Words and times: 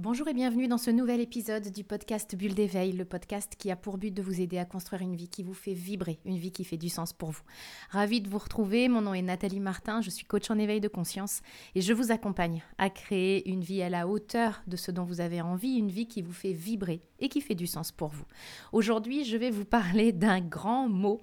Bonjour 0.00 0.28
et 0.28 0.32
bienvenue 0.32 0.68
dans 0.68 0.78
ce 0.78 0.92
nouvel 0.92 1.20
épisode 1.20 1.72
du 1.72 1.82
podcast 1.82 2.36
Bulle 2.36 2.54
d'éveil, 2.54 2.92
le 2.92 3.04
podcast 3.04 3.54
qui 3.58 3.68
a 3.72 3.74
pour 3.74 3.98
but 3.98 4.14
de 4.14 4.22
vous 4.22 4.40
aider 4.40 4.56
à 4.56 4.64
construire 4.64 5.02
une 5.02 5.16
vie 5.16 5.26
qui 5.26 5.42
vous 5.42 5.54
fait 5.54 5.72
vibrer, 5.72 6.20
une 6.24 6.36
vie 6.36 6.52
qui 6.52 6.62
fait 6.62 6.76
du 6.76 6.88
sens 6.88 7.12
pour 7.12 7.32
vous. 7.32 7.42
Ravie 7.90 8.20
de 8.20 8.28
vous 8.28 8.38
retrouver, 8.38 8.88
mon 8.88 9.00
nom 9.00 9.12
est 9.12 9.22
Nathalie 9.22 9.58
Martin, 9.58 10.00
je 10.00 10.10
suis 10.10 10.24
coach 10.24 10.52
en 10.52 10.58
éveil 10.58 10.80
de 10.80 10.86
conscience 10.86 11.40
et 11.74 11.80
je 11.80 11.92
vous 11.92 12.12
accompagne 12.12 12.62
à 12.78 12.90
créer 12.90 13.50
une 13.50 13.64
vie 13.64 13.82
à 13.82 13.90
la 13.90 14.06
hauteur 14.06 14.62
de 14.68 14.76
ce 14.76 14.92
dont 14.92 15.02
vous 15.02 15.20
avez 15.20 15.40
envie, 15.40 15.74
une 15.74 15.90
vie 15.90 16.06
qui 16.06 16.22
vous 16.22 16.32
fait 16.32 16.52
vibrer 16.52 17.02
et 17.18 17.28
qui 17.28 17.40
fait 17.40 17.56
du 17.56 17.66
sens 17.66 17.90
pour 17.90 18.10
vous. 18.10 18.24
Aujourd'hui, 18.70 19.24
je 19.24 19.36
vais 19.36 19.50
vous 19.50 19.64
parler 19.64 20.12
d'un 20.12 20.40
grand 20.40 20.88
mot 20.88 21.20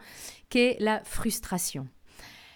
qu'est 0.49 0.75
la 0.81 1.01
frustration. 1.05 1.87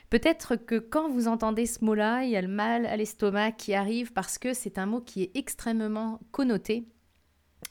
Peut-être 0.10 0.56
que 0.56 0.80
quand 0.80 1.10
vous 1.10 1.28
entendez 1.28 1.66
ce 1.66 1.84
mot-là, 1.86 2.24
il 2.24 2.32
y 2.32 2.36
a 2.36 2.42
le 2.42 2.48
mal 2.48 2.86
à 2.86 2.98
l'estomac 2.98 3.52
qui 3.52 3.74
arrive 3.74 4.12
parce 4.12 4.38
que 4.38 4.54
c'est 4.54 4.78
un 4.78 4.88
mot 4.88 5.02
qui 5.02 5.24
est 5.24 5.32
extrêmement 5.36 6.20
connoté. 6.32 6.88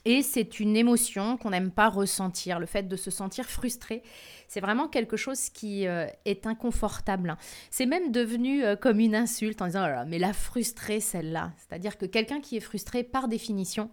Et 0.05 0.21
c'est 0.21 0.59
une 0.59 0.77
émotion 0.77 1.37
qu'on 1.37 1.49
n'aime 1.49 1.71
pas 1.71 1.89
ressentir. 1.89 2.59
Le 2.59 2.65
fait 2.65 2.87
de 2.87 2.95
se 2.95 3.11
sentir 3.11 3.45
frustré, 3.45 4.03
c'est 4.47 4.61
vraiment 4.61 4.87
quelque 4.87 5.17
chose 5.17 5.49
qui 5.49 5.87
euh, 5.87 6.07
est 6.25 6.47
inconfortable. 6.47 7.35
C'est 7.69 7.85
même 7.85 8.11
devenu 8.11 8.63
euh, 8.63 8.75
comme 8.75 8.99
une 8.99 9.15
insulte 9.15 9.61
en 9.61 9.65
disant 9.65 9.85
oh 9.87 10.05
mais 10.07 10.19
la 10.19 10.31
frustrée 10.31 10.99
celle-là. 10.99 11.51
C'est-à-dire 11.57 11.97
que 11.97 12.05
quelqu'un 12.05 12.39
qui 12.39 12.55
est 12.55 12.61
frustré 12.61 13.03
par 13.03 13.27
définition 13.27 13.89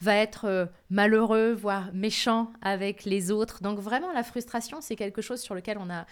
va 0.00 0.16
être 0.16 0.44
euh, 0.44 0.66
malheureux, 0.90 1.52
voire 1.52 1.90
méchant 1.94 2.52
avec 2.60 3.04
les 3.04 3.30
autres. 3.30 3.62
Donc 3.62 3.78
vraiment 3.78 4.12
la 4.12 4.24
frustration, 4.24 4.80
c'est 4.80 4.96
quelque 4.96 5.22
chose 5.22 5.40
sur 5.40 5.54
lequel 5.54 5.78
on 5.78 5.88
a 5.88 6.04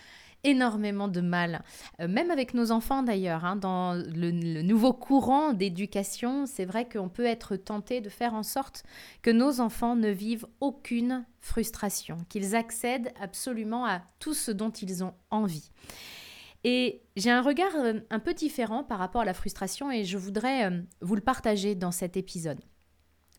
énormément 0.46 1.08
de 1.08 1.20
mal, 1.20 1.62
euh, 2.00 2.08
même 2.08 2.30
avec 2.30 2.54
nos 2.54 2.70
enfants 2.70 3.02
d'ailleurs. 3.02 3.44
Hein, 3.44 3.56
dans 3.56 3.94
le, 3.94 4.30
nouveau 4.62 4.92
courant 4.92 5.52
d'éducation, 5.52 6.46
c'est 6.46 6.64
vrai 6.64 6.88
qu'on 6.88 7.08
peut 7.08 7.26
être 7.26 7.56
tenté 7.56 8.00
de 8.00 8.08
faire 8.08 8.32
en 8.32 8.44
sorte 8.44 8.84
que 9.22 9.30
nos 9.30 9.60
enfants 9.60 9.96
ne 9.96 10.08
vivent 10.08 10.46
aucune 10.60 11.26
frustration, 11.40 12.18
qu'ils 12.28 12.54
accèdent 12.54 13.12
absolument 13.20 13.84
à 13.84 14.02
tout 14.20 14.34
ce 14.34 14.52
dont 14.52 14.70
ils 14.70 15.04
ont 15.04 15.14
envie. 15.30 15.70
Et 16.64 17.02
j'ai 17.16 17.30
un 17.30 17.42
regard 17.42 17.74
euh, 17.76 17.94
un 18.10 18.20
peu 18.20 18.32
différent 18.32 18.84
par 18.84 18.98
rapport 18.98 19.22
à 19.22 19.26
la 19.26 19.34
frustration 19.34 19.90
et 19.90 20.04
je 20.04 20.16
voudrais 20.16 20.70
euh, 20.70 20.80
vous 21.00 21.16
le 21.16 21.20
partager 21.20 21.74
dans 21.74 21.92
cet 21.92 22.16
épisode. 22.16 22.60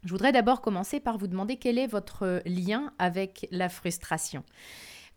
Je 0.04 0.10
voudrais 0.12 0.32
d'abord 0.32 0.62
commencer 0.62 1.00
par 1.00 1.18
vous 1.18 1.28
demander 1.28 1.58
quel 1.58 1.78
est 1.78 1.88
votre 1.88 2.42
lien 2.46 2.94
avec 3.00 3.48
la 3.52 3.70
frustration. 3.70 4.44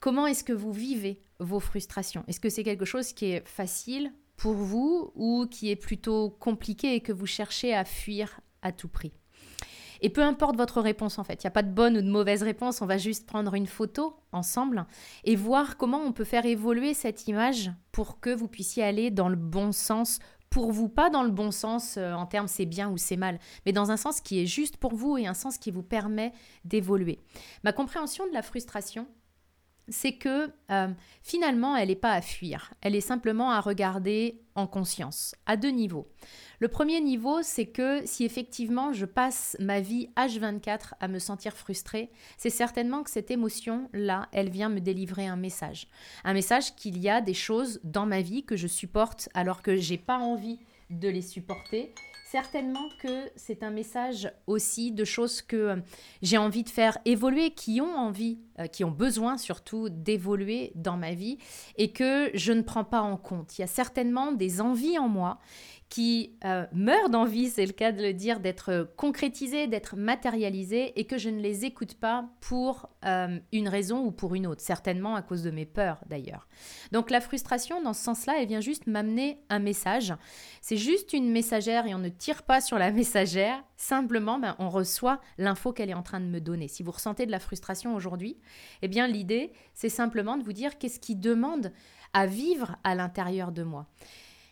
Comment 0.01 0.27
est-ce 0.27 0.45
que 0.45 0.55
vous 0.55 0.73
vivez 0.73 1.21
vos 1.41 1.61
frustrations? 1.61 2.25
Est-ce 2.27 2.41
que 2.41 2.49
c'est 2.49 2.65
quelque 2.65 2.87
chose 2.87 3.13
qui 3.13 3.27
est 3.27 3.47
facile 3.47 4.11
pour 4.39 4.55
vous 4.55 5.13
ou 5.15 5.47
qui 5.51 5.71
est 5.71 5.77
plutôt 5.77 6.31
compliqué 6.31 6.95
et 6.95 7.01
que 7.03 7.13
vous 7.13 7.27
cherchez 7.27 7.75
à 7.75 7.85
fuir 7.85 8.41
à 8.63 8.73
tout 8.73 8.89
prix? 8.89 9.13
Et 10.01 10.09
peu 10.09 10.23
importe 10.23 10.57
votre 10.57 10.81
réponse 10.81 11.19
en 11.19 11.25
fait, 11.25 11.43
il 11.43 11.47
n'y 11.47 11.49
a 11.49 11.53
pas 11.53 11.63
de 11.63 11.71
bonne 11.71 11.99
ou 11.99 12.01
de 12.01 12.09
mauvaise 12.09 12.43
réponse, 12.43 12.81
on 12.81 12.87
va 12.87 12.97
juste 12.97 13.27
prendre 13.27 13.53
une 13.53 13.67
photo 13.67 14.17
ensemble 14.33 14.87
et 15.25 15.37
voir 15.37 15.77
comment 15.77 16.01
on 16.01 16.13
peut 16.13 16.25
faire 16.25 16.47
évoluer 16.47 16.95
cette 16.95 17.29
image 17.29 17.71
pour 17.93 18.21
que 18.21 18.31
vous 18.31 18.49
puissiez 18.49 18.83
aller 18.83 19.11
dans 19.11 19.29
le 19.29 19.37
bon 19.37 19.73
sens. 19.73 20.19
Pour 20.49 20.73
vous, 20.73 20.89
pas 20.89 21.11
dans 21.11 21.23
le 21.23 21.31
bon 21.31 21.51
sens 21.51 21.97
euh, 21.99 22.13
en 22.15 22.25
termes 22.25 22.49
c'est 22.49 22.65
bien 22.65 22.91
ou 22.91 22.97
c'est 22.97 23.19
mal, 23.19 23.39
mais 23.67 23.73
dans 23.73 23.91
un 23.91 23.99
sens 23.99 24.23
qui 24.23 24.41
est 24.41 24.47
juste 24.47 24.79
pour 24.79 24.95
vous 24.95 25.19
et 25.19 25.27
un 25.27 25.35
sens 25.35 25.59
qui 25.59 25.71
vous 25.71 25.83
permet 25.83 26.33
d'évoluer. 26.65 27.21
Ma 27.63 27.73
compréhension 27.73 28.27
de 28.27 28.33
la 28.33 28.43
frustration, 28.43 29.07
c'est 29.91 30.13
que 30.13 30.53
euh, 30.71 30.89
finalement, 31.23 31.77
elle 31.77 31.89
n'est 31.89 31.97
pas 31.97 32.13
à 32.13 32.23
fuir, 32.23 32.73
elle 32.81 32.95
est 32.95 33.01
simplement 33.01 33.51
à 33.51 33.61
regarder 33.61 34.41
en 34.55 34.67
conscience, 34.67 35.35
à 35.47 35.57
deux 35.57 35.71
niveaux. 35.71 36.09
Le 36.61 36.69
premier 36.69 37.01
niveau, 37.01 37.41
c'est 37.43 37.65
que 37.65 38.05
si 38.05 38.27
effectivement 38.27 38.93
je 38.93 39.07
passe 39.07 39.57
ma 39.61 39.81
vie 39.81 40.11
H24 40.19 40.93
à 41.01 41.09
me 41.09 41.19
sentir 41.19 41.57
frustrée, 41.57 42.11
c'est 42.37 42.51
certainement 42.51 43.03
que 43.03 43.09
cette 43.09 43.31
émotion-là, 43.31 44.29
elle 44.31 44.51
vient 44.51 44.69
me 44.69 44.81
délivrer 44.81 45.27
un 45.27 45.37
message. 45.37 45.89
Un 46.23 46.35
message 46.35 46.77
qu'il 46.77 46.99
y 46.99 47.09
a 47.09 47.23
des 47.23 47.33
choses 47.33 47.81
dans 47.83 48.05
ma 48.05 48.21
vie 48.21 48.45
que 48.45 48.57
je 48.57 48.67
supporte 48.67 49.31
alors 49.33 49.63
que 49.63 49.77
j'ai 49.77 49.97
pas 49.97 50.19
envie 50.19 50.59
de 50.91 51.09
les 51.09 51.23
supporter 51.23 51.95
certainement 52.31 52.89
que 53.01 53.29
c'est 53.35 53.65
un 53.65 53.71
message 53.71 54.33
aussi 54.47 54.93
de 54.93 55.05
choses 55.05 55.43
que 55.43 55.57
euh, 55.57 55.77
j'ai 56.23 56.39
envie 56.39 56.63
de 56.63 56.69
faire 56.69 56.97
évoluer, 57.05 57.51
qui 57.51 57.81
ont 57.81 57.97
envie, 57.97 58.39
euh, 58.61 58.69
qui 58.69 58.85
ont 58.85 58.93
besoin 58.93 59.37
surtout 59.37 59.89
d'évoluer 59.89 60.71
dans 60.77 60.97
ma 60.97 61.13
vie 61.13 61.39
et 61.77 61.91
que 61.91 62.31
je 62.35 62.53
ne 62.53 62.63
prends 62.63 62.85
pas 62.85 63.01
en 63.01 63.17
compte. 63.17 63.59
Il 63.59 63.63
y 63.63 63.65
a 63.65 63.67
certainement 63.67 64.31
des 64.31 64.61
envies 64.61 64.97
en 64.97 65.09
moi 65.09 65.41
qui 65.91 66.37
euh, 66.45 66.67
meurent 66.73 67.11
d'envie, 67.11 67.51
c'est 67.51 67.67
le 67.67 67.73
cas 67.73 67.91
de 67.91 68.01
le 68.01 68.15
dire, 68.15 68.39
d'être 68.39 68.89
concrétisées, 68.97 69.67
d'être 69.67 69.97
matérialisées 69.97 70.99
et 70.99 71.05
que 71.05 71.19
je 71.19 71.29
ne 71.29 71.41
les 71.41 71.65
écoute 71.65 71.95
pas 71.95 72.31
pour 72.41 72.89
euh, 73.05 73.41
une 73.53 73.69
raison 73.69 74.05
ou 74.05 74.13
pour 74.13 74.37
une 74.37 74.47
autre, 74.47 74.63
certainement 74.63 75.17
à 75.17 75.23
cause 75.23 75.43
de 75.43 75.51
mes 75.51 75.67
peurs 75.67 75.99
d'ailleurs. 76.07 76.47
Donc 76.93 77.11
la 77.11 77.21
frustration, 77.21 77.83
dans 77.83 77.93
ce 77.93 78.05
sens-là, 78.05 78.35
elle 78.39 78.47
vient 78.47 78.61
juste 78.61 78.87
m'amener 78.87 79.43
un 79.51 79.59
message. 79.59 80.15
C'est 80.63 80.77
juste 80.77 81.13
une 81.13 81.33
messagère 81.33 81.87
et 81.87 81.95
on 81.95 81.99
ne 81.99 82.09
tire 82.09 82.45
pas 82.45 82.61
sur 82.61 82.79
la 82.79 82.93
messagère, 82.93 83.61
simplement 83.77 84.39
ben, 84.39 84.55
on 84.61 84.71
reçoit 84.71 85.21
l'info 85.39 85.73
qu'elle 85.73 85.91
est 85.91 85.95
en 85.95 86.05
train 86.05 86.21
de 86.21 86.27
me 86.27 86.41
donner. 86.41 86.69
Si 86.69 86.85
vous 86.85 86.93
ressentez 86.93 87.27
de 87.27 87.33
la 87.33 87.41
frustration 87.41 87.97
aujourd'hui, 87.97 88.39
eh 88.83 88.89
bien 88.89 89.09
l'idée, 89.09 89.53
c'est 89.75 89.89
simplement 89.89 90.37
de 90.37 90.45
vous 90.45 90.53
dire 90.53 90.79
qu'est-ce 90.79 91.01
qui 91.01 91.17
demande 91.17 91.73
à 92.13 92.27
vivre 92.27 92.77
à 92.85 92.95
l'intérieur 92.95 93.51
de 93.51 93.65
moi. 93.65 93.89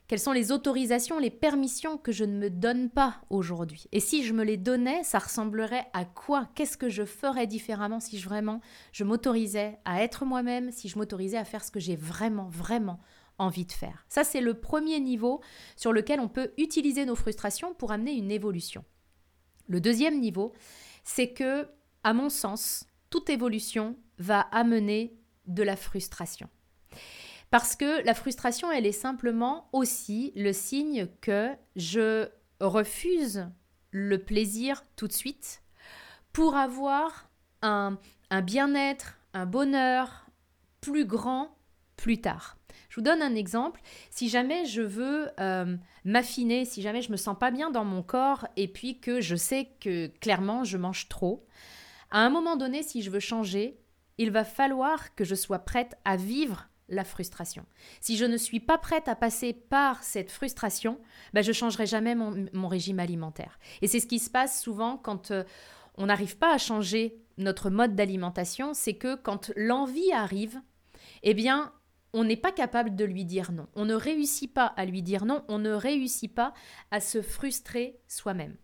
Quelles 0.09 0.19
sont 0.19 0.33
les 0.33 0.53
autorisations, 0.53 1.19
les 1.19 1.29
permissions 1.31 1.99
que 1.99 2.13
je 2.13 2.25
ne 2.25 2.39
me 2.39 2.49
donne 2.49 2.89
pas 2.89 3.21
aujourd'hui? 3.29 3.85
Et 3.93 4.01
si 4.01 4.25
je 4.25 4.33
me 4.33 4.43
les 4.43 4.57
donnais, 4.57 5.05
ça 5.05 5.19
ressemblerait 5.19 5.87
à 5.93 6.07
quoi? 6.07 6.49
Qu'est-ce 6.55 6.79
que 6.79 6.89
je 6.89 7.05
ferais 7.05 7.47
différemment 7.47 8.01
si 8.01 8.19
je 8.19 8.27
vraiment 8.27 8.63
je 8.91 9.05
m'autorisais 9.05 9.79
à 9.85 10.03
être 10.03 10.25
moi-même, 10.25 10.73
si 10.73 10.89
je 10.89 10.97
m'autorisais 10.97 11.37
à 11.37 11.45
faire 11.45 11.63
ce 11.63 11.71
que 11.71 11.79
j'ai 11.79 11.95
vraiment, 11.95 12.49
vraiment 12.49 13.01
envie 13.37 13.67
de 13.67 13.73
faire? 13.73 14.07
Ça, 14.09 14.25
c'est 14.25 14.41
le 14.41 14.55
premier 14.55 14.99
niveau 14.99 15.43
sur 15.77 15.93
lequel 15.93 16.21
on 16.21 16.29
peut 16.29 16.55
utiliser 16.57 17.05
nos 17.05 17.15
frustrations 17.15 17.75
pour 17.75 17.93
amener 17.93 18.13
une 18.13 18.31
évolution. 18.31 18.87
Le 19.67 19.79
deuxième 19.79 20.21
niveau, 20.21 20.55
c'est 21.05 21.35
que, 21.35 21.69
à 22.03 22.15
mon 22.15 22.31
sens, 22.31 22.87
toute 23.11 23.29
évolution 23.29 23.95
va 24.17 24.41
amener 24.41 25.19
de 25.47 25.63
la 25.63 25.77
frustration. 25.77 26.49
Parce 27.51 27.77
que 27.77 28.05
la 28.05 28.15
frustration, 28.15 28.71
elle 28.71 28.87
est 28.87 28.93
simplement 28.93 29.69
aussi 29.73 30.33
le 30.37 30.53
signe 30.53 31.09
que 31.21 31.51
je 31.77 32.29
refuse 32.61 33.49
le 33.91 34.19
plaisir 34.19 34.85
tout 34.97 35.09
de 35.09 35.13
suite 35.13 35.63
pour 36.33 36.57
avoir 36.57 37.31
un, 37.63 37.99
bien-être, 38.45 39.19
un 39.33 39.47
bonheur 39.47 40.27
plus 40.81 41.07
grand 41.07 41.57
plus 41.97 42.21
tard. 42.21 42.57
Je 42.91 42.97
vous 42.97 43.03
donne 43.03 43.23
un 43.23 43.35
exemple. 43.35 43.81
Si 44.11 44.29
jamais 44.29 44.67
je 44.67 44.83
veux 44.83 45.29
euh, 45.41 45.77
m'affiner, 46.05 46.65
si 46.65 46.83
jamais 46.83 47.03
je 47.03 47.11
me 47.11 47.17
sens 47.17 47.37
pas 47.39 47.51
bien 47.51 47.71
dans 47.71 47.85
mon 47.85 48.03
corps 48.03 48.47
et 48.57 48.69
puis 48.69 49.01
que 49.01 49.21
je 49.21 49.37
sais 49.37 49.71
que 49.81 50.07
clairement 50.21 50.65
je 50.65 50.77
mange 50.77 51.09
trop, 51.09 51.47
à 52.11 52.21
un 52.21 52.31
moment 52.31 52.57
donné, 52.57 52.83
si 52.83 53.03
je 53.03 53.11
veux 53.11 53.21
changer, 53.21 53.79
il 54.17 54.31
va 54.31 54.45
falloir 54.45 55.15
que 55.15 55.25
je 55.25 55.35
sois 55.35 55.59
prête 55.59 55.97
à 56.05 56.17
vivre 56.17 56.69
la 56.88 57.04
frustration. 57.04 57.66
Si 58.00 58.16
je 58.16 58.25
ne 58.25 58.37
suis 58.37 58.60
pas 58.60 58.78
prête 58.78 59.09
à 59.09 59.15
passer 59.15 59.53
par 59.53 60.03
cette 60.03 60.31
frustration, 60.31 60.99
ben 61.32 61.43
je 61.43 61.53
changerai 61.53 61.87
jamais 61.87 62.15
mon, 62.15 62.69
régime 62.69 63.00
alimentaire. 63.00 63.59
Et 63.82 63.88
c'est 63.88 64.00
ce 64.00 64.06
qui 64.06 64.19
se 64.19 64.31
passe 64.31 64.62
souvent 64.62 64.97
quand 64.97 65.31
euh, 65.31 65.44
on 65.97 66.06
n'arrive 66.06 66.38
pas 66.38 66.54
à 66.54 66.59
changer 66.59 67.21
notre 67.37 67.71
mode 67.71 67.94
d'alimentation, 67.94 68.75
c'est 68.75 68.94
que 68.94 69.15
quand 69.15 69.53
l'envie 69.56 70.12
arrive, 70.12 70.60
eh 71.22 71.34
bien, 71.34 71.72
on 72.12 72.25
n'est 72.25 72.37
pas 72.37 72.53
capable 72.53 72.97
de 72.97 73.05
lui 73.05 73.25
dire 73.25 73.53
non. 73.53 73.69
On 73.75 73.84
ne 73.84 73.94
réussit 73.94 74.53
pas 74.53 74.66
à 74.66 74.84
lui 74.84 75.03
dire 75.03 75.25
non, 75.25 75.44
on 75.49 75.59
ne 75.59 75.70
réussit 75.70 76.34
pas 76.34 76.55
à 76.91 77.00
se 77.00 77.22
frustrer 77.22 78.00
soi-même. 78.09 78.56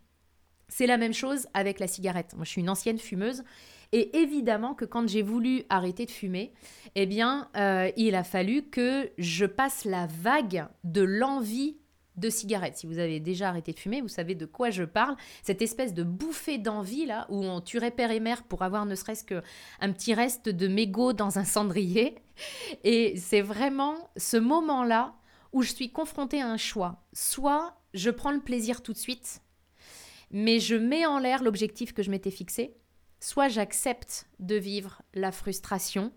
C'est 0.67 0.87
la 0.87 0.97
même 0.97 1.13
chose 1.13 1.47
avec 1.53 1.79
la 1.79 1.87
cigarette. 1.87 2.33
Moi, 2.35 2.43
je 2.43 2.49
suis 2.49 2.61
une 2.61 2.69
ancienne 2.69 2.97
fumeuse 2.97 3.43
et 3.95 4.17
évidemment 4.17 4.73
que 4.73 4.83
quand 4.83 5.07
j'ai 5.07 5.21
voulu 5.21 5.63
arrêter 5.69 6.05
de 6.05 6.11
fumer, 6.11 6.51
eh 6.95 7.05
bien, 7.05 7.47
euh, 7.55 7.89
il 7.95 8.15
a 8.15 8.25
fallu 8.25 8.63
que 8.63 9.09
je 9.17 9.45
passe 9.45 9.85
la 9.85 10.05
vague 10.05 10.67
de 10.83 11.01
l'envie 11.01 11.77
de 12.17 12.29
cigarette. 12.29 12.75
Si 12.75 12.87
vous 12.87 12.99
avez 12.99 13.21
déjà 13.21 13.47
arrêté 13.47 13.71
de 13.71 13.79
fumer, 13.79 14.01
vous 14.01 14.09
savez 14.09 14.35
de 14.35 14.45
quoi 14.45 14.69
je 14.69 14.83
parle. 14.83 15.15
Cette 15.43 15.61
espèce 15.61 15.93
de 15.93 16.03
bouffée 16.03 16.57
d'envie 16.57 17.05
là, 17.05 17.25
où 17.29 17.41
on 17.41 17.61
tuerait 17.61 17.91
père 17.91 18.11
et 18.11 18.19
mère 18.19 18.43
pour 18.43 18.63
avoir 18.63 18.85
ne 18.85 18.95
serait-ce 18.95 19.23
qu'un 19.23 19.93
petit 19.93 20.13
reste 20.13 20.49
de 20.49 20.67
mégot 20.67 21.13
dans 21.13 21.39
un 21.39 21.45
cendrier. 21.45 22.15
Et 22.83 23.15
c'est 23.15 23.41
vraiment 23.41 23.95
ce 24.17 24.35
moment-là 24.35 25.15
où 25.53 25.61
je 25.61 25.73
suis 25.73 25.93
confrontée 25.93 26.41
à 26.41 26.49
un 26.49 26.57
choix. 26.57 27.05
Soit 27.13 27.77
je 27.93 28.09
prends 28.09 28.31
le 28.31 28.41
plaisir 28.41 28.83
tout 28.83 28.91
de 28.91 28.97
suite, 28.97 29.41
mais 30.31 30.59
je 30.59 30.75
mets 30.75 31.05
en 31.05 31.17
l'air 31.17 31.41
l'objectif 31.41 31.93
que 31.93 32.03
je 32.03 32.11
m'étais 32.11 32.29
fixé, 32.31 32.75
soit 33.25 33.47
j'accepte 33.47 34.27
de 34.37 34.55
vivre 34.55 35.01
la 35.15 35.31
frustration, 35.31 36.11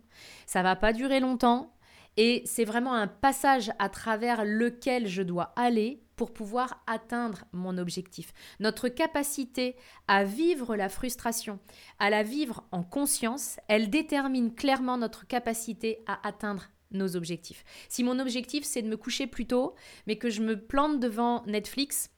ça 0.46 0.62
va 0.62 0.76
pas 0.76 0.92
durer 0.92 1.20
longtemps, 1.20 1.72
Et 2.20 2.42
c'est 2.46 2.64
vraiment 2.64 2.94
un 2.94 3.06
passage 3.06 3.70
à 3.78 3.88
travers 3.88 4.44
lequel 4.44 5.06
je 5.06 5.22
dois 5.22 5.52
aller 5.54 6.02
pour 6.16 6.34
pouvoir 6.34 6.82
atteindre 6.88 7.44
mon 7.52 7.78
objectif. 7.78 8.34
Notre 8.58 8.88
capacité 8.88 9.76
à 10.08 10.24
vivre 10.24 10.74
la 10.74 10.88
frustration, 10.88 11.60
à 12.00 12.10
la 12.10 12.24
vivre 12.24 12.64
en 12.72 12.82
conscience, 12.82 13.60
elle 13.68 13.88
détermine 13.88 14.52
clairement 14.52 14.98
notre 14.98 15.28
capacité 15.28 16.02
à 16.08 16.26
atteindre 16.26 16.70
nos 16.90 17.14
objectifs. 17.14 17.64
Si 17.88 18.02
mon 18.02 18.18
objectif 18.18 18.64
c'est 18.64 18.82
de 18.82 18.88
me 18.88 18.96
coucher 18.96 19.28
plus 19.28 19.46
tôt, 19.46 19.76
mais 20.08 20.16
que 20.16 20.28
je 20.28 20.42
me 20.42 20.60
plante 20.60 20.98
devant 20.98 21.44
Netflix, 21.46 22.10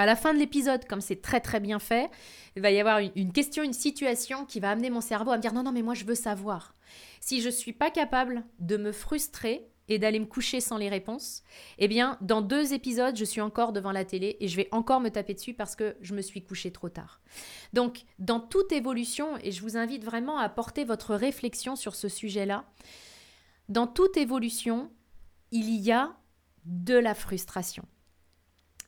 à 0.00 0.06
la 0.06 0.16
fin 0.16 0.32
de 0.32 0.38
l'épisode, 0.38 0.86
comme 0.86 1.02
c'est 1.02 1.20
très 1.20 1.40
très 1.40 1.60
bien 1.60 1.78
fait, 1.78 2.10
il 2.56 2.62
va 2.62 2.70
y 2.70 2.80
avoir 2.80 3.00
une, 3.14 3.32
question, 3.32 3.62
une 3.62 3.74
situation 3.74 4.46
qui 4.46 4.58
va 4.58 4.70
amener 4.70 4.88
mon 4.88 5.02
cerveau 5.02 5.30
à 5.30 5.36
me 5.36 5.42
dire 5.42 5.52
non, 5.52 5.62
non, 5.62 5.72
mais 5.72 5.82
moi 5.82 5.92
je 5.92 6.06
veux 6.06 6.14
savoir. 6.14 6.74
Si 7.20 7.42
je 7.42 7.48
ne 7.48 7.52
suis 7.52 7.74
pas 7.74 7.90
capable 7.90 8.42
de 8.60 8.78
me 8.78 8.92
frustrer 8.92 9.68
et 9.88 9.98
d'aller 9.98 10.18
me 10.18 10.24
coucher 10.24 10.62
sans 10.62 10.78
les 10.78 10.88
réponses, 10.88 11.42
eh 11.76 11.86
bien, 11.86 12.16
dans 12.22 12.40
deux 12.40 12.72
épisodes, 12.72 13.14
je 13.14 13.24
suis 13.26 13.42
encore 13.42 13.72
devant 13.72 13.92
la 13.92 14.06
télé 14.06 14.38
et 14.40 14.48
je 14.48 14.56
vais 14.56 14.68
encore 14.72 15.00
me 15.00 15.10
taper 15.10 15.34
dessus 15.34 15.52
parce 15.52 15.76
que 15.76 15.96
je 16.00 16.14
me 16.14 16.22
suis 16.22 16.42
couché 16.42 16.72
trop 16.72 16.88
tard. 16.88 17.20
Donc, 17.74 18.04
dans 18.18 18.40
toute 18.40 18.72
évolution, 18.72 19.36
et 19.42 19.52
je 19.52 19.60
vous 19.60 19.76
invite 19.76 20.04
vraiment 20.04 20.38
à 20.38 20.48
porter 20.48 20.84
votre 20.84 21.14
réflexion 21.14 21.76
sur 21.76 21.94
ce 21.94 22.08
sujet-là, 22.08 22.64
dans 23.68 23.86
toute 23.86 24.16
évolution, 24.16 24.90
il 25.50 25.68
y 25.74 25.92
a 25.92 26.16
de 26.64 26.94
la 26.94 27.14
frustration. 27.14 27.84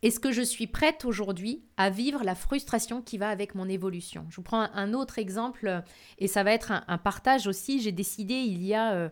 Est-ce 0.02 0.18
que 0.18 0.32
je 0.32 0.42
suis 0.42 0.66
prête 0.66 1.04
aujourd'hui 1.04 1.62
à 1.76 1.88
vivre 1.88 2.24
la 2.24 2.34
frustration 2.34 3.02
qui 3.02 3.18
va 3.18 3.28
avec 3.28 3.54
mon 3.54 3.68
évolution? 3.68 4.26
Je 4.30 4.36
vous 4.36 4.42
prends 4.42 4.68
un 4.74 4.94
autre 4.94 5.20
exemple 5.20 5.82
et 6.18 6.26
ça 6.26 6.42
va 6.42 6.50
être 6.52 6.72
un, 6.88 6.98
partage 6.98 7.46
aussi. 7.46 7.80
J'ai 7.80 7.92
décidé 7.92 8.34
il 8.34 8.64
y 8.64 8.74
a 8.74 8.94
euh, 8.94 9.08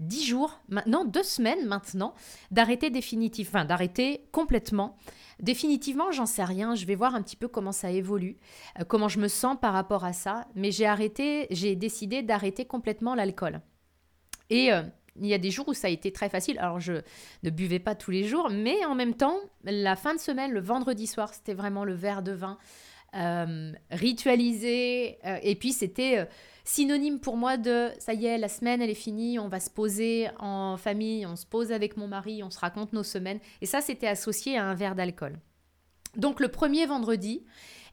dix 0.00 0.26
jours, 0.26 0.60
maintenant 0.68 1.04
deux 1.04 1.22
semaines 1.22 1.66
maintenant, 1.66 2.14
d'arrêter 2.50 2.90
définitivement, 2.90 3.60
enfin 3.60 3.64
d'arrêter 3.64 4.26
complètement. 4.32 4.96
Définitivement, 5.38 6.10
j'en 6.10 6.26
sais 6.26 6.44
rien. 6.44 6.74
Je 6.74 6.86
vais 6.86 6.96
voir 6.96 7.14
un 7.14 7.22
petit 7.22 7.36
peu 7.36 7.46
comment 7.46 7.72
ça 7.72 7.92
évolue, 7.92 8.36
euh, 8.80 8.84
comment 8.84 9.08
je 9.08 9.20
me 9.20 9.28
sens 9.28 9.56
par 9.60 9.72
rapport 9.72 10.04
à 10.04 10.12
ça. 10.12 10.48
Mais 10.56 10.72
j'ai 10.72 10.86
arrêté, 10.86 11.46
j'ai 11.50 11.76
décidé 11.76 12.22
d'arrêter 12.22 12.64
complètement 12.64 13.14
l'alcool. 13.14 13.60
Et 14.50 14.72
euh, 14.72 14.82
il 15.20 15.26
y 15.26 15.34
a 15.34 15.38
des 15.38 15.50
jours 15.50 15.68
où 15.68 15.74
ça 15.74 15.88
a 15.88 15.90
été 15.90 16.12
très 16.12 16.28
facile. 16.28 16.58
Alors, 16.58 16.80
je 16.80 16.94
ne 17.42 17.50
buvais 17.50 17.78
pas 17.78 17.94
tous 17.94 18.10
les 18.10 18.24
jours, 18.24 18.48
mais 18.50 18.84
en 18.84 18.94
même 18.94 19.14
temps, 19.14 19.36
la 19.64 19.96
fin 19.96 20.14
de 20.14 20.20
semaine, 20.20 20.52
le 20.52 20.60
vendredi 20.60 21.06
soir, 21.06 21.34
c'était 21.34 21.54
vraiment 21.54 21.84
le 21.84 21.94
verre 21.94 22.22
de 22.22 22.32
vin 22.32 22.58
euh, 23.14 23.72
ritualisé. 23.90 25.18
Euh, 25.26 25.38
et 25.42 25.54
puis, 25.54 25.72
c'était 25.72 26.18
euh, 26.18 26.24
synonyme 26.64 27.20
pour 27.20 27.36
moi 27.36 27.56
de 27.56 27.90
ça 27.98 28.14
y 28.14 28.26
est, 28.26 28.38
la 28.38 28.48
semaine, 28.48 28.80
elle 28.80 28.90
est 28.90 28.94
finie, 28.94 29.38
on 29.38 29.48
va 29.48 29.60
se 29.60 29.70
poser 29.70 30.28
en 30.38 30.76
famille, 30.78 31.26
on 31.26 31.36
se 31.36 31.46
pose 31.46 31.72
avec 31.72 31.96
mon 31.96 32.08
mari, 32.08 32.42
on 32.42 32.50
se 32.50 32.58
raconte 32.58 32.92
nos 32.92 33.02
semaines. 33.02 33.40
Et 33.60 33.66
ça, 33.66 33.80
c'était 33.80 34.08
associé 34.08 34.56
à 34.56 34.64
un 34.64 34.74
verre 34.74 34.94
d'alcool. 34.94 35.38
Donc, 36.16 36.40
le 36.40 36.48
premier 36.48 36.86
vendredi, 36.86 37.44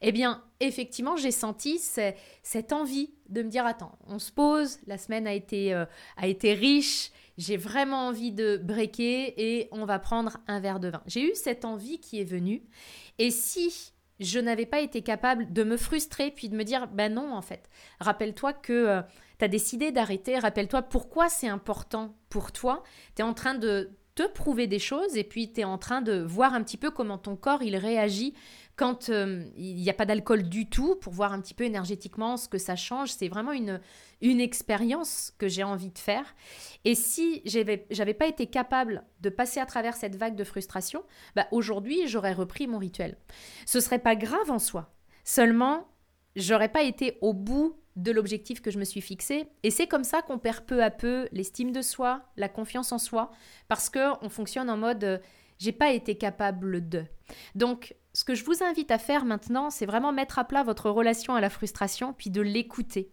eh 0.02 0.12
bien, 0.12 0.42
effectivement, 0.60 1.16
j'ai 1.16 1.30
senti 1.30 1.78
cette 1.78 2.72
envie 2.72 3.14
de 3.28 3.42
me 3.42 3.48
dire, 3.48 3.66
attends, 3.66 3.98
on 4.06 4.18
se 4.18 4.32
pose, 4.32 4.78
la 4.86 4.98
semaine 4.98 5.26
a 5.26 5.32
été, 5.32 5.74
euh, 5.74 5.84
a 6.16 6.26
été 6.26 6.54
riche, 6.54 7.10
j'ai 7.38 7.56
vraiment 7.56 8.08
envie 8.08 8.32
de 8.32 8.58
breaker 8.58 9.34
et 9.36 9.68
on 9.72 9.84
va 9.84 9.98
prendre 9.98 10.38
un 10.46 10.60
verre 10.60 10.80
de 10.80 10.88
vin. 10.88 11.02
J'ai 11.06 11.22
eu 11.22 11.34
cette 11.34 11.64
envie 11.64 11.98
qui 11.98 12.20
est 12.20 12.24
venue. 12.24 12.62
Et 13.18 13.30
si 13.30 13.92
je 14.18 14.38
n'avais 14.38 14.66
pas 14.66 14.80
été 14.80 15.00
capable 15.00 15.50
de 15.52 15.64
me 15.64 15.78
frustrer 15.78 16.30
puis 16.30 16.50
de 16.50 16.56
me 16.56 16.64
dire, 16.64 16.88
ben 16.88 17.14
non, 17.14 17.34
en 17.34 17.42
fait, 17.42 17.68
rappelle-toi 18.00 18.52
que... 18.52 18.72
Euh, 18.72 19.02
tu 19.40 19.44
as 19.46 19.48
décidé 19.48 19.90
d'arrêter, 19.90 20.38
rappelle-toi 20.38 20.82
pourquoi 20.82 21.30
c'est 21.30 21.48
important 21.48 22.14
pour 22.28 22.52
toi. 22.52 22.82
Tu 23.16 23.22
es 23.22 23.24
en 23.24 23.32
train 23.32 23.54
de 23.54 23.90
prouver 24.28 24.66
des 24.66 24.78
choses 24.78 25.16
et 25.16 25.24
puis 25.24 25.52
tu 25.52 25.60
es 25.60 25.64
en 25.64 25.78
train 25.78 26.02
de 26.02 26.20
voir 26.20 26.54
un 26.54 26.62
petit 26.62 26.76
peu 26.76 26.90
comment 26.90 27.18
ton 27.18 27.36
corps 27.36 27.62
il 27.62 27.76
réagit 27.76 28.34
quand 28.80 29.10
euh, 29.10 29.44
il 29.58 29.76
n'y 29.76 29.90
a 29.90 29.92
pas 29.92 30.06
d'alcool 30.06 30.44
du 30.44 30.66
tout, 30.66 30.96
pour 30.96 31.12
voir 31.12 31.34
un 31.34 31.40
petit 31.42 31.52
peu 31.52 31.64
énergétiquement 31.64 32.38
ce 32.38 32.48
que 32.48 32.56
ça 32.56 32.76
change, 32.76 33.10
c'est 33.10 33.28
vraiment 33.28 33.52
une, 33.52 33.78
une 34.22 34.40
expérience 34.40 35.34
que 35.36 35.48
j'ai 35.48 35.62
envie 35.62 35.90
de 35.90 35.98
faire. 35.98 36.34
Et 36.86 36.94
si 36.94 37.42
j'avais, 37.44 37.86
j'avais 37.90 38.14
pas 38.14 38.26
été 38.26 38.46
capable 38.46 39.04
de 39.20 39.28
passer 39.28 39.60
à 39.60 39.66
travers 39.66 39.96
cette 39.96 40.16
vague 40.16 40.34
de 40.34 40.44
frustration, 40.44 41.02
bah 41.36 41.46
aujourd'hui 41.50 42.08
j'aurais 42.08 42.32
repris 42.32 42.66
mon 42.68 42.78
rituel. 42.78 43.18
Ce 43.66 43.80
serait 43.80 43.98
pas 43.98 44.16
grave 44.16 44.50
en 44.50 44.58
soi. 44.58 44.94
Seulement, 45.24 45.86
j'aurais 46.34 46.72
pas 46.72 46.82
été 46.82 47.18
au 47.20 47.34
bout 47.34 47.76
de 47.96 48.12
l'objectif 48.12 48.60
que 48.60 48.70
je 48.70 48.78
me 48.78 48.84
suis 48.84 49.00
fixé. 49.00 49.46
Et 49.62 49.70
c'est 49.70 49.86
comme 49.86 50.04
ça 50.04 50.22
qu'on 50.22 50.38
perd 50.38 50.64
peu 50.64 50.82
à 50.82 50.90
peu 50.90 51.28
l'estime 51.32 51.72
de 51.72 51.82
soi, 51.82 52.22
la 52.36 52.48
confiance 52.48 52.92
en 52.92 52.98
soi, 52.98 53.30
parce 53.68 53.88
que 53.90 54.12
on 54.24 54.28
fonctionne 54.28 54.70
en 54.70 54.76
mode 54.76 55.04
euh, 55.04 55.18
j'ai 55.58 55.72
pas 55.72 55.92
été 55.92 56.16
capable 56.16 56.88
de. 56.88 57.04
Donc 57.54 57.94
ce 58.12 58.24
que 58.24 58.34
je 58.34 58.44
vous 58.44 58.62
invite 58.64 58.90
à 58.90 58.98
faire 58.98 59.24
maintenant, 59.24 59.70
c'est 59.70 59.86
vraiment 59.86 60.12
mettre 60.12 60.38
à 60.38 60.44
plat 60.44 60.62
votre 60.62 60.90
relation 60.90 61.34
à 61.34 61.40
la 61.40 61.50
frustration, 61.50 62.12
puis 62.12 62.30
de 62.30 62.40
l'écouter. 62.40 63.12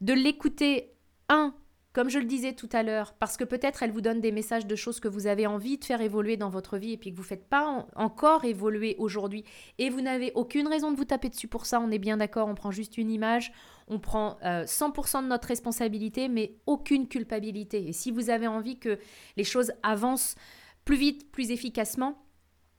De 0.00 0.12
l'écouter, 0.12 0.92
un, 1.28 1.54
comme 1.98 2.10
je 2.10 2.20
le 2.20 2.26
disais 2.26 2.52
tout 2.52 2.68
à 2.70 2.84
l'heure, 2.84 3.12
parce 3.14 3.36
que 3.36 3.42
peut-être 3.42 3.82
elle 3.82 3.90
vous 3.90 4.00
donne 4.00 4.20
des 4.20 4.30
messages 4.30 4.68
de 4.68 4.76
choses 4.76 5.00
que 5.00 5.08
vous 5.08 5.26
avez 5.26 5.48
envie 5.48 5.78
de 5.78 5.84
faire 5.84 6.00
évoluer 6.00 6.36
dans 6.36 6.48
votre 6.48 6.78
vie 6.78 6.92
et 6.92 6.96
puis 6.96 7.10
que 7.10 7.16
vous 7.16 7.24
ne 7.24 7.26
faites 7.26 7.48
pas 7.48 7.88
encore 7.96 8.44
évoluer 8.44 8.94
aujourd'hui. 9.00 9.42
Et 9.78 9.90
vous 9.90 10.00
n'avez 10.00 10.30
aucune 10.36 10.68
raison 10.68 10.92
de 10.92 10.96
vous 10.96 11.06
taper 11.06 11.28
dessus 11.28 11.48
pour 11.48 11.66
ça, 11.66 11.80
on 11.80 11.90
est 11.90 11.98
bien 11.98 12.18
d'accord, 12.18 12.46
on 12.46 12.54
prend 12.54 12.70
juste 12.70 12.98
une 12.98 13.10
image, 13.10 13.50
on 13.88 13.98
prend 13.98 14.38
100% 14.44 15.16
euh, 15.18 15.22
de 15.22 15.26
notre 15.26 15.48
responsabilité, 15.48 16.28
mais 16.28 16.52
aucune 16.66 17.08
culpabilité. 17.08 17.88
Et 17.88 17.92
si 17.92 18.12
vous 18.12 18.30
avez 18.30 18.46
envie 18.46 18.78
que 18.78 19.00
les 19.36 19.42
choses 19.42 19.72
avancent 19.82 20.36
plus 20.84 20.98
vite, 20.98 21.32
plus 21.32 21.50
efficacement, 21.50 22.16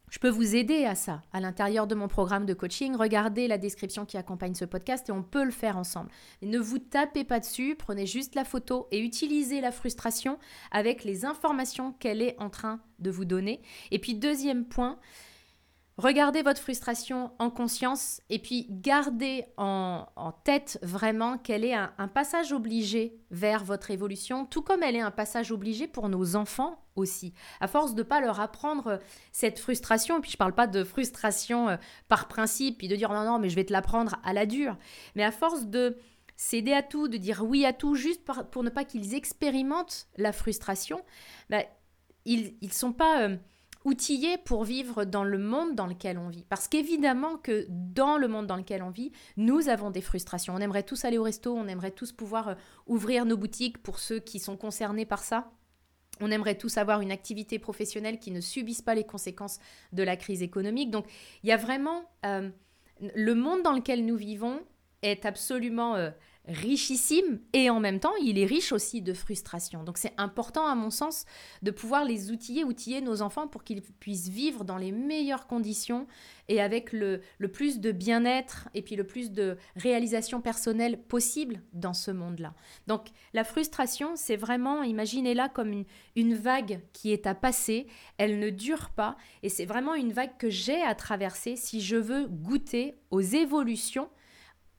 je 0.10 0.20
peux 0.20 0.30
vous 0.30 0.56
aider 0.56 0.86
à 0.86 0.96
ça 0.96 1.22
à 1.34 1.40
l'intérieur 1.40 1.88
de 1.88 1.96
mon 1.96 2.08
programme 2.08 2.46
de 2.46 2.54
coaching. 2.54 2.96
Regardez 2.96 3.48
la 3.48 3.58
description 3.58 4.06
qui 4.06 4.18
accompagne 4.18 4.56
ce 4.56 4.66
podcast 4.66 5.10
et 5.10 5.12
on 5.12 5.24
peut 5.24 5.44
le 5.44 5.52
faire 5.52 5.78
ensemble. 5.78 6.10
ne 6.42 6.60
vous 6.60 6.80
tapez 6.80 7.24
pas 7.24 7.40
dessus, 7.40 7.76
prenez 7.78 8.06
juste 8.06 8.36
la 8.36 8.44
photo 8.44 8.88
et 8.92 9.00
utilisez 9.00 9.62
la 9.62 9.72
frustration 9.72 10.40
avec 10.72 11.04
les 11.04 11.26
informations 11.26 11.94
qu'elle 11.94 12.22
est 12.22 12.36
en 12.40 12.50
train 12.50 12.80
de 13.00 13.12
vous 13.12 13.26
donner. 13.26 13.62
Et 13.92 14.00
puis 14.00 14.16
deuxième 14.16 14.66
point, 14.66 15.00
Regardez 16.00 16.44
votre 16.44 16.62
frustration 16.62 17.34
en 17.40 17.50
conscience 17.50 18.22
et 18.30 18.40
puis 18.40 18.68
gardez 18.70 19.44
en, 19.58 20.08
tête 20.46 20.80
vraiment 20.82 21.38
qu'elle 21.38 21.66
est 21.66 21.74
un, 21.74 22.08
passage 22.08 22.54
obligé 22.54 23.20
vers 23.32 23.66
votre 23.66 23.92
évolution, 23.92 24.46
tout 24.46 24.62
comme 24.62 24.82
elle 24.82 24.96
est 24.96 25.02
un 25.02 25.12
passage 25.12 25.52
obligé 25.52 25.88
pour 25.88 26.08
nos 26.08 26.38
enfants 26.38 26.86
aussi. 26.96 27.34
À 27.60 27.68
force 27.68 27.96
de 27.96 28.04
pas 28.04 28.22
leur 28.22 28.40
apprendre 28.40 29.02
cette 29.34 29.60
frustration, 29.60 30.20
et 30.20 30.22
puis 30.22 30.32
je 30.32 30.36
ne 30.36 30.40
parle 30.40 30.56
pas 30.56 30.68
de 30.68 30.86
frustration 30.86 31.68
euh, 31.68 31.76
par 32.08 32.30
principe, 32.30 32.78
puis 32.78 32.88
de 32.88 32.96
dire 32.96 33.12
non, 33.12 33.26
non, 33.26 33.38
mais 33.38 33.50
je 33.50 33.56
vais 33.56 33.66
te 33.66 33.74
l'apprendre 33.74 34.16
à 34.24 34.32
la 34.32 34.46
dure, 34.46 34.78
mais 35.16 35.26
à 35.26 35.34
force 35.34 35.66
de 35.66 35.98
céder 36.38 36.72
à 36.72 36.82
tout, 36.82 37.10
de 37.10 37.18
dire 37.18 37.44
oui 37.46 37.66
à 37.66 37.74
tout, 37.74 37.96
juste 37.96 38.24
pour, 38.24 38.64
ne 38.64 38.70
pas 38.70 38.86
qu'ils 38.86 39.16
expérimentent 39.16 40.08
la 40.16 40.32
frustration, 40.32 41.02
bah, 41.50 41.64
ils 42.24 42.56
ne 42.62 42.70
sont 42.70 42.94
pas... 42.94 43.24
Euh, 43.24 43.36
outillés 43.86 44.38
pour 44.38 44.64
vivre 44.64 45.06
dans 45.06 45.24
le 45.24 45.38
monde 45.38 45.76
dans 45.76 45.88
lequel 45.88 46.18
on 46.18 46.28
vit. 46.28 46.44
Parce 46.50 46.68
qu'évidemment 46.68 47.38
que 47.38 47.66
dans 47.70 48.18
le 48.18 48.28
monde 48.28 48.48
dans 48.48 48.58
lequel 48.58 48.84
on 48.84 48.90
vit, 48.90 49.12
nous 49.38 49.70
avons 49.70 49.90
des 49.90 50.02
frustrations. 50.02 50.54
On 50.54 50.60
aimerait 50.60 50.84
tous 50.84 51.06
aller 51.06 51.18
au 51.18 51.24
resto, 51.24 51.56
on 51.56 51.68
aimerait 51.68 51.92
tous 51.92 52.12
pouvoir 52.12 52.50
euh, 52.50 52.56
ouvrir 52.88 53.26
nos 53.26 53.38
boutiques 53.38 53.78
pour 53.82 54.00
ceux 54.00 54.20
qui 54.20 54.40
sont 54.40 54.58
concernés 54.58 55.06
par 55.06 55.24
ça. 55.24 55.52
On 56.22 56.32
aimerait 56.32 56.58
tous 56.58 56.78
avoir 56.78 57.00
une 57.00 57.12
activité 57.12 57.60
professionnelle 57.60 58.20
qui 58.20 58.32
ne 58.32 58.42
subisse 58.42 58.82
pas 58.82 58.96
les 58.96 59.06
conséquences 59.06 59.60
de 59.94 60.04
la 60.04 60.18
crise 60.18 60.42
économique. 60.42 60.92
Donc 60.92 61.06
il 61.44 61.50
y 61.50 61.54
a 61.54 61.58
vraiment... 61.58 62.04
Euh, 62.26 62.50
le 63.16 63.34
monde 63.34 63.64
dans 63.64 63.74
lequel 63.74 64.06
nous 64.06 64.18
vivons 64.18 64.60
est 65.02 65.26
absolument 65.26 65.96
euh, 65.96 66.12
richissime 66.50 67.40
et 67.54 67.70
en 67.70 67.80
même 67.80 68.00
temps, 68.00 68.16
il 68.22 68.38
est 68.40 68.46
riche 68.46 68.72
aussi 68.72 69.02
de 69.02 69.14
frustration. 69.14 69.84
Donc 69.84 69.98
c'est 69.98 70.14
important 70.18 70.68
à 70.68 70.76
mon 70.76 70.90
sens 70.90 71.26
de 71.62 71.72
pouvoir 71.72 72.06
les 72.06 72.32
outiller, 72.32 72.64
outiller 72.64 73.02
nos 73.02 73.22
enfants 73.22 73.48
pour 73.48 73.64
qu'ils 73.64 73.82
puissent 73.82 74.30
vivre 74.30 74.66
dans 74.66 74.78
les 74.78 74.92
meilleures 74.92 75.48
conditions 75.48 76.08
et 76.48 76.60
avec 76.60 76.92
le, 76.92 77.22
plus 77.54 77.80
de 77.80 77.92
bien-être 77.92 78.68
et 78.74 78.82
puis 78.82 78.96
le 78.96 79.06
plus 79.06 79.32
de 79.32 79.58
réalisation 79.76 80.42
personnelle 80.42 81.00
possible 81.00 81.62
dans 81.74 81.94
ce 81.94 82.10
monde-là. 82.10 82.54
Donc 82.88 83.08
la 83.34 83.44
frustration, 83.44 84.16
c'est 84.16 84.36
vraiment, 84.36 84.82
imaginez-la 84.82 85.50
comme 85.50 85.72
une, 85.72 85.86
une 86.16 86.34
vague 86.34 86.82
qui 86.94 87.12
est 87.12 87.28
à 87.28 87.36
passer, 87.36 87.88
elle 88.18 88.40
ne 88.40 88.50
dure 88.50 88.90
pas 88.90 89.16
et 89.44 89.50
c'est 89.50 89.66
vraiment 89.66 89.94
une 89.94 90.12
vague 90.12 90.36
que 90.38 90.50
j'ai 90.50 90.82
à 90.82 90.96
traverser 90.96 91.56
si 91.56 91.82
je 91.82 91.96
veux 91.96 92.28
goûter 92.28 92.96
aux 93.12 93.22
évolutions 93.22 94.10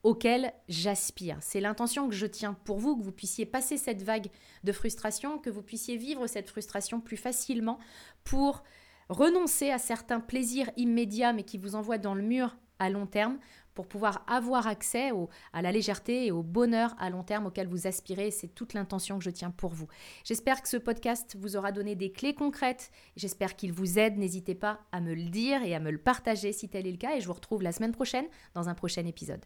auquel 0.02 0.52
j'aspire. 0.69 1.38
C'est 1.40 1.61
l'intention 1.61 2.09
que 2.09 2.14
je 2.14 2.26
tiens 2.26 2.54
pour 2.64 2.78
vous, 2.78 2.97
que 2.97 3.02
vous 3.02 3.12
puissiez 3.12 3.47
passer 3.47 3.76
cette 3.76 4.02
vague 4.02 4.28
de 4.64 4.73
frustration, 4.73 5.38
que 5.38 5.50
vous 5.50 5.62
puissiez 5.62 5.97
vivre 5.97 6.26
cette 6.26 6.49
frustration 6.49 7.00
plus 7.00 7.16
facilement 7.16 7.78
pour 8.25 8.62
renoncer 9.09 9.71
à 9.71 9.78
certains 9.78 10.21
plaisirs 10.21 10.71
immédiats 10.76 11.33
mais 11.33 11.42
qui 11.42 11.59
vous 11.59 11.75
envoient 11.75 11.99
dans 11.99 12.14
le 12.14 12.23
mur 12.23 12.57
à 12.78 12.88
long 12.88 13.07
terme 13.07 13.38
pour 13.75 13.87
pouvoir 13.87 14.25
avoir 14.26 14.66
accès 14.66 15.11
à 15.52 15.62
la 15.62 15.73
légèreté 15.73 16.26
et 16.26 16.33
au 16.33 16.42
bonheur 16.42 16.95
à 16.99 17.09
long 17.09 17.23
terme 17.23 17.47
auquel 17.47 17.69
vous 17.69 17.87
aspirez. 17.87 18.30
C'est 18.30 18.49
toute 18.49 18.75
l'intention 18.75 19.19
que 19.19 19.25
je 19.25 19.30
tiens 19.30 19.50
pour 19.50 19.73
vous. 19.73 19.87
J'espère 20.25 20.61
que 20.62 20.69
ce 20.69 20.76
podcast 20.76 21.37
vous 21.38 21.57
aura 21.57 21.73
donné 21.73 21.95
des 21.95 22.11
clés 22.11 22.35
concrètes. 22.35 22.90
J'espère 23.16 23.57
qu'il 23.57 23.73
vous 23.73 23.99
aide. 23.99 24.19
N'hésitez 24.19 24.54
pas 24.54 24.80
à 24.92 25.00
me 25.00 25.14
le 25.14 25.28
dire 25.28 25.62
et 25.62 25.75
à 25.75 25.80
me 25.80 25.90
le 25.90 25.99
partager 25.99 26.52
si 26.52 26.69
tel 26.69 26.87
est 26.87 26.92
le 26.92 26.97
cas. 26.97 27.16
Et 27.16 27.21
je 27.21 27.26
vous 27.26 27.35
retrouve 27.35 27.62
la 27.62 27.73
semaine 27.73 27.92
prochaine 27.92 28.26
dans 28.54 28.69
un 28.69 28.75
prochain 28.75 29.07
épisode. 29.07 29.45